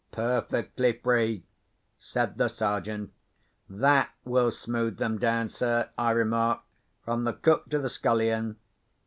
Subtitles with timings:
[0.11, 1.43] "Perfectly free,"
[1.99, 3.13] said the Sergeant.
[3.69, 6.65] "That will smooth them down, sir," I remarked,
[7.05, 8.55] "from the cook to the scullion."